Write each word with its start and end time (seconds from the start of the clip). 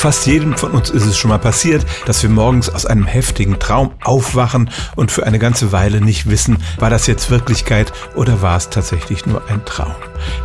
Fast 0.00 0.24
jedem 0.24 0.56
von 0.56 0.70
uns 0.70 0.88
ist 0.88 1.04
es 1.04 1.18
schon 1.18 1.28
mal 1.28 1.36
passiert, 1.36 1.84
dass 2.06 2.22
wir 2.22 2.30
morgens 2.30 2.70
aus 2.70 2.86
einem 2.86 3.04
heftigen 3.04 3.58
Traum 3.58 3.90
aufwachen 4.02 4.70
und 4.96 5.12
für 5.12 5.26
eine 5.26 5.38
ganze 5.38 5.72
Weile 5.72 6.00
nicht 6.00 6.30
wissen, 6.30 6.56
war 6.78 6.88
das 6.88 7.06
jetzt 7.06 7.30
Wirklichkeit 7.30 7.92
oder 8.14 8.40
war 8.40 8.56
es 8.56 8.70
tatsächlich 8.70 9.26
nur 9.26 9.46
ein 9.50 9.62
Traum. 9.66 9.94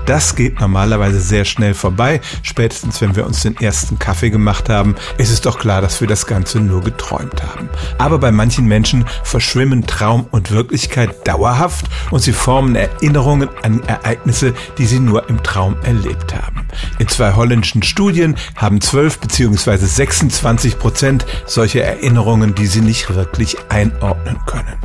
Das 0.06 0.36
geht 0.36 0.60
normalerweise 0.60 1.22
sehr 1.22 1.46
schnell 1.46 1.74
vorbei. 1.74 2.20
Spätestens 2.44 3.00
wenn 3.00 3.16
wir 3.16 3.26
uns 3.26 3.44
den 3.44 3.56
ersten 3.56 3.98
Kaffee 3.98 4.30
gemacht 4.30 4.68
haben, 4.68 4.96
ist 5.18 5.32
es 5.32 5.40
doch 5.40 5.58
klar, 5.58 5.80
dass 5.80 6.02
wir 6.02 6.10
das 6.10 6.28
Ganze 6.28 6.60
nur 6.60 6.82
geträumt 6.82 7.42
haben. 7.42 7.70
Aber 7.98 8.18
bei 8.18 8.34
manchen 8.34 8.66
Menschen 8.66 9.06
verschwimmen 9.24 9.88
Traum 9.88 10.28
und 10.32 10.52
Wirklichkeit 10.52 11.26
dauerhaft 11.26 11.86
und 12.12 12.20
sie 12.20 12.34
formen 12.34 12.76
Erinnerungen 12.76 13.48
an 13.64 13.82
Ereignisse, 13.84 14.54
die 14.78 14.86
sie 14.86 15.00
nur 15.00 15.30
im 15.30 15.42
Traum 15.44 15.78
erlebt 15.84 16.36
haben. 16.36 16.68
In 17.00 17.08
zwei 17.08 17.34
holländischen 17.34 17.84
Studien 17.84 18.36
haben 18.56 18.82
12 18.82 19.20
bzw. 19.20 19.78
26 19.78 20.80
Prozent 20.80 21.26
solche 21.46 21.84
Erinnerungen, 21.84 22.56
die 22.56 22.68
sie 22.68 22.82
nicht 22.82 23.14
wirklich 23.14 23.58
einordnen 23.70 24.38
können. 24.46 24.78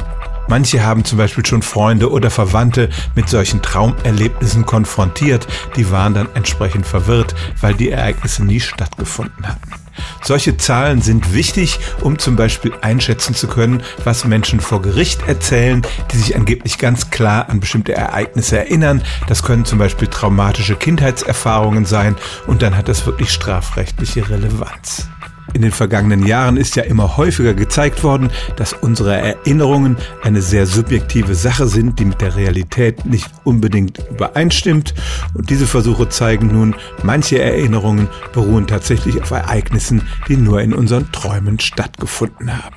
Manche 0.49 0.85
haben 0.85 1.05
zum 1.05 1.19
Beispiel 1.19 1.47
schon 1.47 1.63
Freunde 1.63 2.11
oder 2.11 2.29
Verwandte 2.29 2.89
mit 3.15 3.29
solchen 3.29 3.63
Traumerlebnissen 3.63 4.67
konfrontiert, 4.67 5.47
die 5.77 5.93
waren 5.93 6.13
dann 6.13 6.29
entsprechend 6.35 6.87
verwirrt, 6.87 7.37
weil 7.61 7.75
die 7.75 7.91
Ereignisse 7.91 8.45
nie 8.45 8.59
stattgefunden 8.59 9.47
hatten. 9.47 9.80
Solche 10.23 10.57
Zahlen 10.57 11.03
sind 11.03 11.35
wichtig, 11.35 11.79
um 12.01 12.19
zum 12.19 12.37
Beispiel 12.37 12.73
einschätzen 12.81 13.35
zu 13.35 13.49
können, 13.49 13.83
was 14.05 14.25
Menschen 14.25 14.61
vor 14.61 14.83
Gericht 14.83 15.27
erzählen, 15.27 15.83
die 16.13 16.17
sich 16.19 16.37
angeblich 16.37 16.79
ganz 16.79 17.11
klar 17.11 17.49
an 17.49 17.61
bestimmte 17.61 17.95
Ereignisse 17.95 18.59
erinnern. 18.59 19.03
Das 19.29 19.43
können 19.43 19.65
zum 19.65 19.79
Beispiel 19.79 20.09
traumatische 20.09 20.77
Kindheitserfahrungen 20.77 21.85
sein 21.85 22.17
und 22.47 22.63
dann 22.63 22.77
hat 22.77 22.89
das 22.89 23.07
wirklich 23.07 23.31
strafrechtliche 23.31 24.29
Relevanz. 24.29 25.09
In 25.53 25.63
den 25.63 25.73
vergangenen 25.73 26.27
Jahren 26.27 26.57
ist 26.57 26.77
ja 26.77 26.85
immer 26.85 27.17
häufiger 27.17 27.55
gezeigt 27.55 28.03
worden, 28.03 28.31
dass 28.57 28.73
unsere 28.73 29.17
Erinnerungen 29.17 29.97
eine 30.23 30.43
sehr 30.43 30.67
subjektive 30.67 31.35
Sache 31.35 31.67
sind, 31.67 31.99
die 31.99 32.05
mit 32.05 32.21
der 32.21 32.37
Realität 32.37 33.05
nicht 33.05 33.31
unbedingt 33.45 33.99
übereinstimmt. 34.11 34.95
Und 35.35 35.51
diese 35.51 35.67
Versuche 35.67 36.09
zeigen 36.09 36.49
nun, 36.49 36.75
manche 37.03 37.41
Erinnerungen 37.41 38.09
beruhen 38.33 38.67
tatsächlich 38.67 39.21
auf 39.23 39.31
Ereignissen, 39.31 40.03
die 40.29 40.37
nur 40.37 40.61
in 40.61 40.73
unseren 40.73 41.11
Träumen 41.13 41.59
stattgefunden 41.59 42.57
haben. 42.57 42.77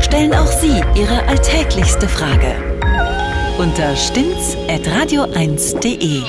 Stellen 0.00 0.34
auch 0.34 0.50
Sie 0.50 0.82
Ihre 0.94 1.26
alltäglichste 1.28 2.08
Frage 2.08 2.56
unter 3.58 3.94
stimmtz.radio1.de. 3.94 6.22